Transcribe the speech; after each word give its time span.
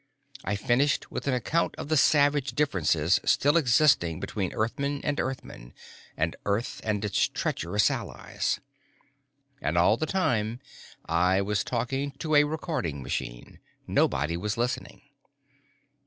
I 0.43 0.55
finished 0.55 1.11
with 1.11 1.27
an 1.27 1.35
account 1.35 1.75
of 1.77 1.87
the 1.87 1.95
savage 1.95 2.53
differences 2.55 3.19
still 3.23 3.55
existing 3.55 4.19
between 4.19 4.51
Earthman 4.51 4.99
and 5.03 5.19
Earthman, 5.19 5.75
and 6.17 6.35
Earth 6.43 6.81
and 6.83 7.05
its 7.05 7.27
treacherous 7.27 7.91
allies. 7.91 8.59
And 9.61 9.77
all 9.77 9.97
the 9.97 10.07
time 10.07 10.59
I 11.05 11.43
was 11.43 11.63
talking 11.63 12.13
to 12.13 12.33
a 12.33 12.45
recording 12.45 13.03
machine. 13.03 13.59
Nobody 13.85 14.35
was 14.37 14.57
listening. 14.57 15.03